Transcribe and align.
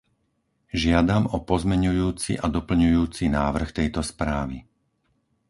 Žiadam 0.83 1.23
o 1.35 1.45
pozmeňujúci 1.49 2.31
a 2.43 2.49
doplňujúci 2.55 3.25
návrh 3.37 3.69
tejto 3.79 4.01
správy. 4.11 4.57